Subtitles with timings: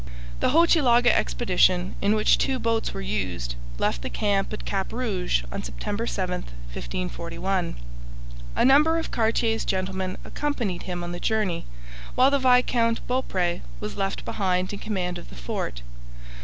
[0.39, 5.43] The Hochelaga expedition, in which two boats were used, left the camp at Cap Rouge
[5.51, 6.41] on September 7,
[6.73, 7.75] 1541.
[8.55, 11.67] A number of Cartier's gentlemen accompanied him on the journey,
[12.15, 15.83] while the Viscount Beaupre was left behind in command of the fort.